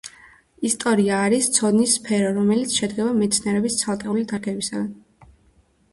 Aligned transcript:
ისტორია 0.69 1.19
არის 1.25 1.49
ცოდნის 1.57 1.93
სფერო, 1.99 2.31
რომელიც 2.39 2.79
შედგება 2.79 3.13
მეცნიერების 3.19 3.77
ცალკეული 3.83 4.25
დარგებისაგან, 4.33 4.91